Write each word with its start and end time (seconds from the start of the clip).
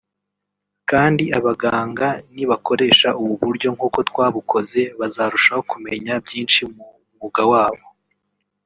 kandi 0.89 1.23
abaganga 1.37 2.07
nibakoresha 2.35 3.09
ubu 3.21 3.33
buryo 3.43 3.67
nkuko 3.75 3.99
twabukoze 4.09 4.81
bazarushaho 4.99 5.61
kumenya 5.71 6.13
byinshi 6.25 6.61
mu 6.73 6.85
mwuga 7.13 7.43
wabo 7.51 7.85